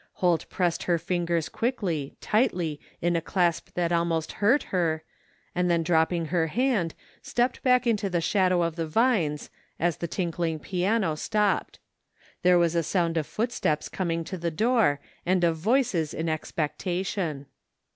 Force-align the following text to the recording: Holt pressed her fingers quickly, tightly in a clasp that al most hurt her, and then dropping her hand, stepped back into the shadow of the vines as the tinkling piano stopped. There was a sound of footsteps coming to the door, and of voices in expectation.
Holt 0.13 0.49
pressed 0.49 0.81
her 0.89 0.97
fingers 0.97 1.47
quickly, 1.47 2.15
tightly 2.21 2.79
in 3.03 3.15
a 3.15 3.21
clasp 3.21 3.69
that 3.75 3.91
al 3.91 4.03
most 4.03 4.31
hurt 4.41 4.63
her, 4.73 5.03
and 5.53 5.69
then 5.69 5.83
dropping 5.83 6.25
her 6.25 6.47
hand, 6.47 6.95
stepped 7.21 7.61
back 7.61 7.85
into 7.85 8.09
the 8.09 8.19
shadow 8.19 8.63
of 8.63 8.77
the 8.77 8.87
vines 8.87 9.51
as 9.79 9.97
the 9.97 10.07
tinkling 10.07 10.57
piano 10.57 11.13
stopped. 11.13 11.77
There 12.41 12.57
was 12.57 12.73
a 12.73 12.81
sound 12.81 13.15
of 13.15 13.27
footsteps 13.27 13.89
coming 13.89 14.23
to 14.23 14.39
the 14.39 14.49
door, 14.49 14.99
and 15.23 15.43
of 15.43 15.57
voices 15.57 16.15
in 16.15 16.27
expectation. 16.29 17.45